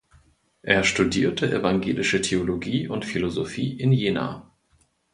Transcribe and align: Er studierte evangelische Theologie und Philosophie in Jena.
Er 0.63 0.83
studierte 0.83 1.51
evangelische 1.53 2.21
Theologie 2.21 2.87
und 2.87 3.05
Philosophie 3.05 3.79
in 3.79 3.91
Jena. 3.91 4.51